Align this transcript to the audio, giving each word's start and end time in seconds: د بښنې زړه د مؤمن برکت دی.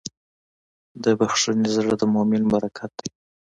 د 1.03 1.05
بښنې 1.19 1.67
زړه 1.75 1.93
د 2.01 2.03
مؤمن 2.13 2.43
برکت 2.53 2.91
دی. 2.99 3.09